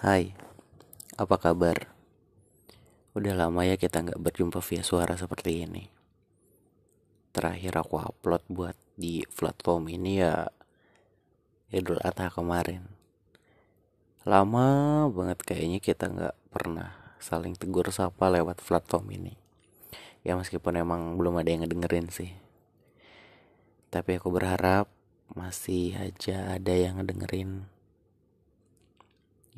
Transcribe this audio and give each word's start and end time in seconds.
Hai, 0.00 0.32
apa 1.20 1.36
kabar? 1.36 1.92
Udah 3.12 3.36
lama 3.36 3.68
ya 3.68 3.76
kita 3.76 4.00
nggak 4.00 4.16
berjumpa 4.16 4.64
via 4.64 4.80
suara 4.80 5.12
seperti 5.12 5.68
ini. 5.68 5.92
Terakhir 7.36 7.76
aku 7.76 8.00
upload 8.00 8.40
buat 8.48 8.72
di 8.96 9.20
platform 9.28 9.92
ini 9.92 10.24
ya 10.24 10.48
Idul 11.68 12.00
Adha 12.00 12.32
kemarin. 12.32 12.88
Lama 14.24 15.04
banget 15.12 15.44
kayaknya 15.44 15.84
kita 15.84 16.08
nggak 16.08 16.36
pernah 16.48 16.96
saling 17.20 17.52
tegur 17.60 17.84
sapa 17.92 18.32
lewat 18.32 18.64
platform 18.64 19.04
ini. 19.12 19.36
Ya 20.24 20.32
meskipun 20.32 20.80
emang 20.80 21.20
belum 21.20 21.44
ada 21.44 21.52
yang 21.52 21.68
ngedengerin 21.68 22.08
sih. 22.08 22.32
Tapi 23.92 24.16
aku 24.16 24.32
berharap 24.32 24.88
masih 25.36 25.92
aja 26.00 26.56
ada 26.56 26.72
yang 26.72 27.04
ngedengerin 27.04 27.68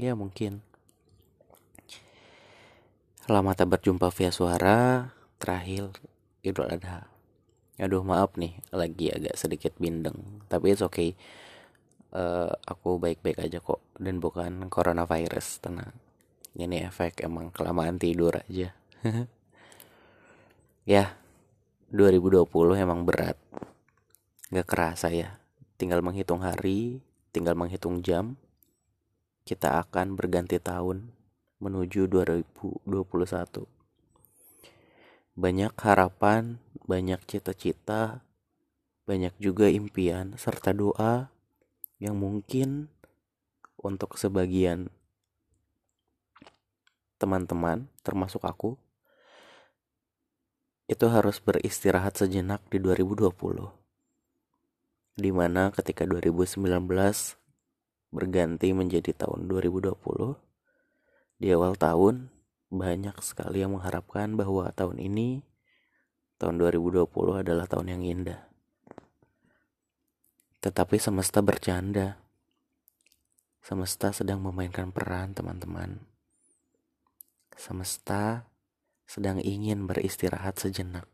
ya 0.02 0.18
mungkin. 0.18 0.58
Lama 3.30 3.54
tak 3.54 3.70
berjumpa 3.70 4.10
via 4.10 4.34
suara. 4.34 5.14
Terakhir 5.38 5.94
Idul 6.42 6.66
Adha. 6.66 7.06
Aduh 7.78 8.02
maaf 8.02 8.34
nih 8.34 8.58
lagi 8.74 9.14
agak 9.14 9.38
sedikit 9.38 9.78
bindeng. 9.78 10.42
Tapi 10.50 10.74
it's 10.74 10.82
okay. 10.82 11.14
Uh, 12.12 12.50
aku 12.66 12.98
baik-baik 12.98 13.38
aja 13.38 13.62
kok. 13.62 13.78
Dan 13.94 14.18
bukan 14.18 14.66
coronavirus 14.66 15.62
tenang. 15.62 15.94
Ini 16.58 16.90
efek 16.90 17.22
emang 17.22 17.54
kelamaan 17.54 18.02
tidur 18.02 18.42
aja. 18.42 18.74
Ya 20.82 21.14
2020 21.94 22.50
emang 22.74 23.06
berat. 23.06 23.38
Gak 24.50 24.66
kerasa 24.66 25.14
ya. 25.14 25.38
Tinggal 25.78 26.02
menghitung 26.02 26.42
hari 26.42 26.98
tinggal 27.32 27.56
menghitung 27.56 28.04
jam 28.04 28.36
kita 29.42 29.82
akan 29.82 30.14
berganti 30.14 30.62
tahun 30.62 31.10
menuju 31.62 32.10
2021. 32.10 33.66
Banyak 35.32 35.72
harapan, 35.78 36.60
banyak 36.84 37.20
cita-cita, 37.24 38.22
banyak 39.02 39.34
juga 39.42 39.66
impian 39.66 40.38
serta 40.38 40.70
doa 40.70 41.30
yang 41.98 42.14
mungkin 42.18 42.90
untuk 43.82 44.14
sebagian 44.14 44.90
teman-teman 47.18 47.86
termasuk 48.02 48.42
aku 48.42 48.74
itu 50.90 51.06
harus 51.06 51.38
beristirahat 51.38 52.18
sejenak 52.18 52.62
di 52.70 52.82
2020 52.82 53.30
di 55.18 55.30
mana 55.30 55.70
ketika 55.70 56.02
2019 56.02 57.41
berganti 58.12 58.76
menjadi 58.76 59.16
tahun 59.16 59.48
2020. 59.48 59.96
Di 61.40 61.48
awal 61.56 61.74
tahun, 61.80 62.28
banyak 62.68 63.16
sekali 63.24 63.64
yang 63.64 63.74
mengharapkan 63.74 64.36
bahwa 64.36 64.68
tahun 64.76 65.00
ini, 65.00 65.42
tahun 66.36 66.60
2020 66.60 67.08
adalah 67.40 67.64
tahun 67.64 67.98
yang 67.98 68.02
indah. 68.04 68.40
Tetapi 70.62 71.00
semesta 71.00 71.42
bercanda. 71.42 72.20
Semesta 73.64 74.12
sedang 74.12 74.44
memainkan 74.44 74.92
peran, 74.92 75.32
teman-teman. 75.34 76.04
Semesta 77.56 78.46
sedang 79.08 79.40
ingin 79.40 79.88
beristirahat 79.88 80.60
sejenak. 80.60 81.08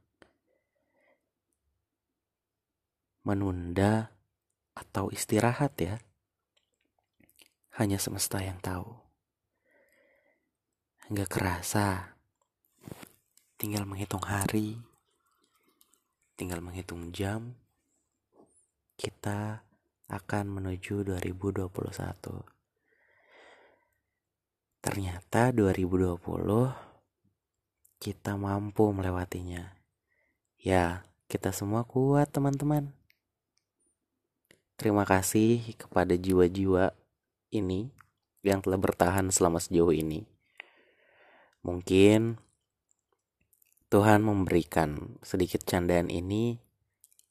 Menunda 3.24 4.12
atau 4.72 5.12
istirahat 5.12 5.74
ya 5.76 6.00
hanya 7.78 8.02
semesta 8.02 8.42
yang 8.42 8.58
tahu. 8.58 8.90
Enggak 11.06 11.30
kerasa. 11.38 12.18
Tinggal 13.54 13.86
menghitung 13.86 14.26
hari. 14.26 14.82
Tinggal 16.34 16.58
menghitung 16.58 17.14
jam. 17.14 17.54
Kita 18.98 19.62
akan 20.10 20.44
menuju 20.58 21.06
2021. 21.06 21.70
Ternyata 24.82 25.54
2020 25.54 26.18
kita 28.02 28.34
mampu 28.34 28.90
melewatinya. 28.90 29.74
Ya, 30.58 31.06
kita 31.30 31.54
semua 31.54 31.86
kuat 31.86 32.34
teman-teman. 32.34 32.90
Terima 34.78 35.06
kasih 35.06 35.74
kepada 35.74 36.14
jiwa-jiwa 36.14 36.94
ini 37.50 37.90
yang 38.44 38.62
telah 38.62 38.78
bertahan 38.78 39.32
selama 39.32 39.58
sejauh 39.58 39.92
ini. 39.92 40.24
Mungkin 41.66 42.38
Tuhan 43.88 44.20
memberikan 44.20 45.16
sedikit 45.24 45.64
candaan 45.64 46.12
ini 46.12 46.60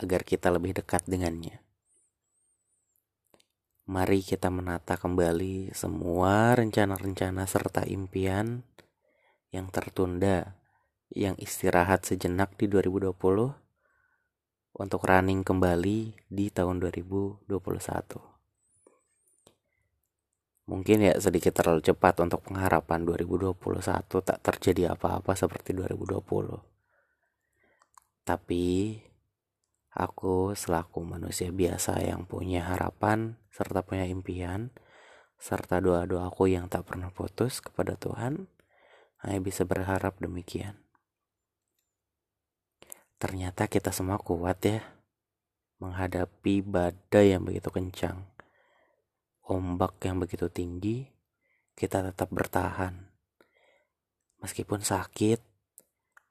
agar 0.02 0.26
kita 0.26 0.50
lebih 0.50 0.78
dekat 0.78 1.06
dengannya. 1.06 1.62
Mari 3.88 4.20
kita 4.20 4.52
menata 4.52 5.00
kembali 5.00 5.72
semua 5.72 6.52
rencana-rencana 6.60 7.48
serta 7.48 7.88
impian 7.88 8.68
yang 9.56 9.72
tertunda, 9.72 10.60
yang 11.08 11.40
istirahat 11.40 12.04
sejenak 12.04 12.60
di 12.60 12.68
2020 12.68 13.16
untuk 14.76 15.02
running 15.08 15.42
kembali 15.42 16.20
di 16.28 16.46
tahun 16.52 16.84
2021. 16.84 18.37
Mungkin 20.68 21.00
ya 21.00 21.16
sedikit 21.16 21.56
terlalu 21.56 21.80
cepat 21.80 22.20
untuk 22.20 22.44
pengharapan 22.44 23.08
2021 23.08 23.56
tak 24.20 24.44
terjadi 24.44 25.00
apa-apa 25.00 25.32
seperti 25.32 25.72
2020. 25.72 26.28
Tapi 28.28 29.00
aku 29.96 30.52
selaku 30.52 31.00
manusia 31.08 31.56
biasa 31.56 32.04
yang 32.04 32.28
punya 32.28 32.68
harapan 32.68 33.40
serta 33.48 33.80
punya 33.80 34.04
impian 34.12 34.76
serta 35.40 35.80
doa-doaku 35.80 36.52
yang 36.52 36.68
tak 36.68 36.84
pernah 36.84 37.16
putus 37.16 37.64
kepada 37.64 37.96
Tuhan 37.96 38.52
hanya 39.24 39.40
bisa 39.40 39.64
berharap 39.64 40.20
demikian. 40.20 40.84
Ternyata 43.18 43.72
kita 43.72 43.96
semua 43.96 44.20
kuat 44.20 44.60
ya 44.68 44.84
menghadapi 45.80 46.60
badai 46.60 47.38
yang 47.38 47.48
begitu 47.48 47.72
kencang 47.72 48.37
ombak 49.48 50.04
yang 50.04 50.20
begitu 50.20 50.52
tinggi, 50.52 51.08
kita 51.72 52.04
tetap 52.04 52.28
bertahan. 52.30 53.08
Meskipun 54.44 54.84
sakit, 54.84 55.40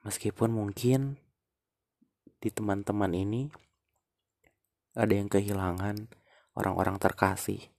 meskipun 0.05 0.53
mungkin 0.53 1.17
di 2.39 2.53
teman-teman 2.53 3.11
ini 3.17 3.49
ada 4.93 5.11
yang 5.17 5.33
kehilangan 5.33 6.13
orang-orang 6.55 7.01
terkasih, 7.01 7.73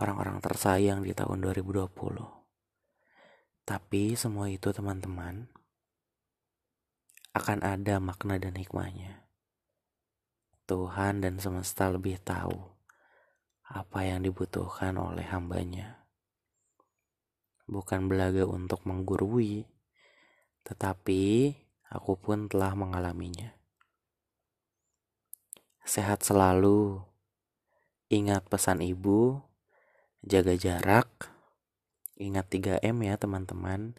orang-orang 0.00 0.40
tersayang 0.40 1.04
di 1.04 1.12
tahun 1.12 1.44
2020. 1.44 1.92
Tapi 3.64 4.16
semua 4.16 4.48
itu 4.48 4.72
teman-teman 4.72 5.48
akan 7.36 7.58
ada 7.64 8.00
makna 8.00 8.40
dan 8.40 8.56
hikmahnya. 8.56 9.24
Tuhan 10.64 11.20
dan 11.20 11.36
semesta 11.36 11.92
lebih 11.92 12.16
tahu 12.24 12.73
apa 13.68 14.04
yang 14.04 14.20
dibutuhkan 14.20 14.96
oleh 15.00 15.24
hambanya. 15.24 16.04
Bukan 17.64 18.12
belaga 18.12 18.44
untuk 18.44 18.84
menggurui, 18.84 19.64
tetapi 20.68 21.52
aku 21.88 22.12
pun 22.20 22.48
telah 22.48 22.76
mengalaminya. 22.76 23.56
Sehat 25.84 26.24
selalu. 26.24 27.00
Ingat 28.12 28.48
pesan 28.52 28.84
ibu, 28.84 29.40
jaga 30.20 30.56
jarak. 30.56 31.08
Ingat 32.20 32.52
3M 32.52 32.96
ya 33.04 33.16
teman-teman. 33.16 33.96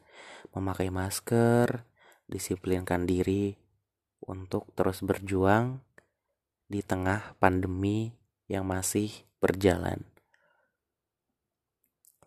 Memakai 0.54 0.94
masker, 0.94 1.86
disiplinkan 2.26 3.06
diri 3.06 3.58
untuk 4.26 4.70
terus 4.74 5.06
berjuang 5.06 5.82
di 6.66 6.82
tengah 6.82 7.38
pandemi 7.38 8.18
yang 8.50 8.66
masih 8.66 9.26
berjalan. 9.46 10.02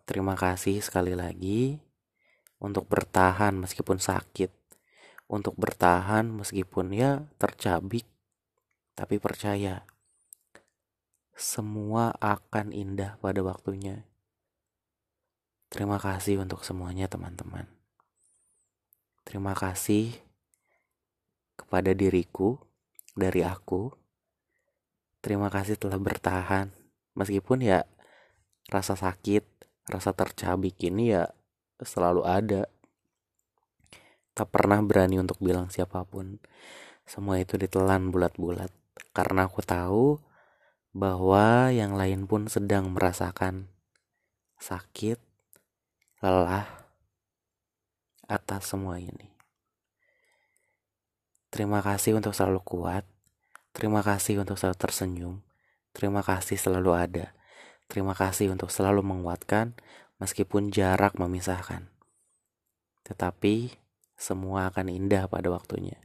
Terima 0.07 0.39
kasih 0.39 0.79
sekali 0.79 1.11
lagi 1.11 1.75
untuk 2.63 2.87
bertahan 2.87 3.59
meskipun 3.59 3.99
sakit, 3.99 4.47
untuk 5.27 5.59
bertahan 5.59 6.31
meskipun 6.31 6.95
ya 6.95 7.27
tercabik, 7.35 8.07
tapi 8.95 9.19
percaya 9.19 9.83
semua 11.35 12.15
akan 12.23 12.71
indah 12.71 13.19
pada 13.19 13.43
waktunya. 13.43 14.07
Terima 15.67 15.99
kasih 15.99 16.41
untuk 16.41 16.63
semuanya, 16.63 17.05
teman-teman. 17.05 17.69
Terima 19.27 19.53
kasih 19.53 20.17
kepada 21.53 21.93
diriku 21.93 22.57
dari 23.13 23.45
aku. 23.45 23.93
Terima 25.21 25.53
kasih 25.53 25.77
telah 25.77 26.01
bertahan 26.01 26.78
Meskipun 27.17 27.65
ya 27.65 27.85
rasa 28.69 28.93
sakit, 28.93 29.45
rasa 29.89 30.13
tercabik 30.13 30.77
ini 30.85 31.15
ya 31.17 31.29
selalu 31.81 32.27
ada 32.27 32.67
tak 34.35 34.55
pernah 34.55 34.79
berani 34.79 35.19
untuk 35.19 35.39
bilang 35.43 35.67
siapa 35.67 36.07
pun 36.07 36.39
semua 37.03 37.41
itu 37.43 37.59
ditelan 37.59 38.07
bulat-bulat 38.07 38.71
karena 39.11 39.49
aku 39.49 39.59
tahu 39.59 40.21
bahwa 40.95 41.69
yang 41.69 41.93
lain 41.97 42.25
pun 42.25 42.49
sedang 42.49 42.93
merasakan 42.93 43.69
sakit, 44.59 45.17
lelah 46.19 46.67
atas 48.27 48.69
semua 48.69 48.99
ini. 48.99 49.31
Terima 51.49 51.81
kasih 51.81 52.19
untuk 52.19 52.35
selalu 52.37 52.61
kuat. 52.61 53.03
Terima 53.73 54.05
kasih 54.05 54.43
untuk 54.43 54.59
selalu 54.59 54.77
tersenyum. 54.77 55.35
Terima 55.93 56.21
kasih 56.21 56.55
selalu 56.55 56.91
ada. 56.95 57.33
Terima 57.89 58.13
kasih 58.13 58.53
untuk 58.53 58.69
selalu 58.69 59.01
menguatkan 59.01 59.73
meskipun 60.21 60.69
jarak 60.69 61.17
memisahkan. 61.17 61.89
Tetapi 63.07 63.73
semua 64.19 64.69
akan 64.69 64.91
indah 64.93 65.25
pada 65.25 65.49
waktunya. 65.49 65.97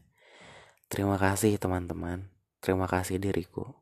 Terima 0.88 1.20
kasih 1.20 1.58
teman-teman. 1.60 2.30
Terima 2.62 2.88
kasih 2.88 3.20
diriku. 3.20 3.74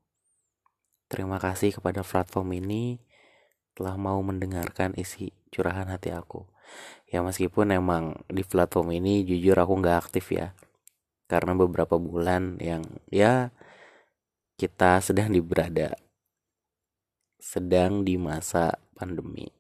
Terima 1.07 1.37
kasih 1.37 1.77
kepada 1.77 2.01
platform 2.01 2.57
ini 2.57 2.99
telah 3.77 4.01
mau 4.01 4.19
mendengarkan 4.25 4.97
isi 4.97 5.37
curahan 5.53 5.87
hati 5.93 6.11
aku. 6.11 6.49
Ya 7.13 7.21
meskipun 7.21 7.71
emang 7.77 8.25
di 8.33 8.41
platform 8.43 8.97
ini 8.97 9.23
jujur 9.29 9.55
aku 9.61 9.77
nggak 9.79 10.09
aktif 10.09 10.33
ya. 10.33 10.57
Karena 11.29 11.53
beberapa 11.53 12.01
bulan 12.01 12.57
yang 12.59 12.83
ya 13.13 13.53
kita 14.63 15.03
sedang 15.03 15.35
di 15.35 15.43
berada 15.43 15.91
sedang 17.43 18.07
di 18.07 18.15
masa 18.15 18.79
pandemi. 18.95 19.51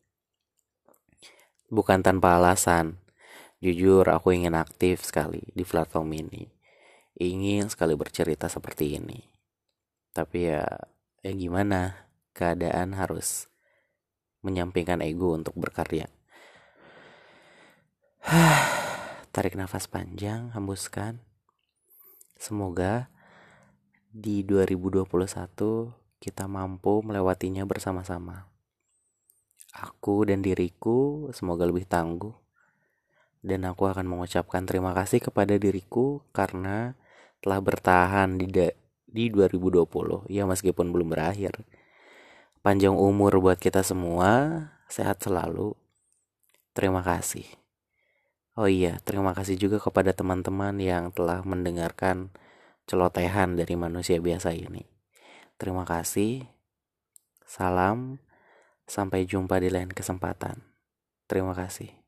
Bukan 1.66 2.06
tanpa 2.06 2.38
alasan. 2.38 3.02
Jujur 3.58 4.06
aku 4.06 4.30
ingin 4.30 4.54
aktif 4.54 5.02
sekali 5.02 5.42
di 5.50 5.66
platform 5.66 6.14
ini. 6.14 6.46
Ingin 7.18 7.66
sekali 7.66 7.98
bercerita 7.98 8.46
seperti 8.46 9.02
ini. 9.02 9.18
Tapi 10.14 10.38
ya 10.46 10.62
ya 11.26 11.32
gimana 11.34 12.06
keadaan 12.30 12.94
harus 12.94 13.50
menyampingkan 14.42 14.98
ego 15.06 15.38
untuk 15.38 15.54
berkarya 15.54 16.10
tarik 19.34 19.54
nafas 19.54 19.86
panjang 19.86 20.50
hembuskan 20.50 21.22
semoga 22.34 23.11
di 24.12 24.44
2021 24.44 25.08
kita 26.20 26.44
mampu 26.44 27.00
melewatinya 27.00 27.64
bersama-sama. 27.64 28.44
Aku 29.72 30.28
dan 30.28 30.44
diriku 30.44 31.32
semoga 31.32 31.64
lebih 31.64 31.88
tangguh. 31.88 32.36
Dan 33.40 33.64
aku 33.64 33.88
akan 33.88 34.04
mengucapkan 34.04 34.68
terima 34.68 34.92
kasih 34.92 35.18
kepada 35.18 35.56
diriku 35.56 36.20
karena 36.30 36.94
telah 37.40 37.58
bertahan 37.58 38.36
di 38.36 38.46
di 39.08 39.24
2020 39.32 40.28
ya 40.28 40.44
meskipun 40.44 40.92
belum 40.92 41.08
berakhir. 41.08 41.64
Panjang 42.60 42.94
umur 42.94 43.40
buat 43.40 43.56
kita 43.56 43.80
semua 43.80 44.68
sehat 44.92 45.24
selalu. 45.24 45.72
Terima 46.76 47.00
kasih. 47.00 47.48
Oh 48.60 48.68
iya 48.68 49.00
terima 49.08 49.32
kasih 49.32 49.56
juga 49.56 49.80
kepada 49.80 50.12
teman-teman 50.12 50.76
yang 50.76 51.08
telah 51.16 51.40
mendengarkan 51.40 52.28
celotehan 52.90 53.54
dari 53.54 53.74
manusia 53.78 54.18
biasa 54.18 54.52
ini. 54.52 54.84
Terima 55.56 55.86
kasih 55.86 56.46
salam 57.46 58.18
sampai 58.88 59.24
jumpa 59.24 59.62
di 59.62 59.70
lain 59.70 59.94
kesempatan. 59.94 60.58
Terima 61.30 61.54
kasih 61.54 62.01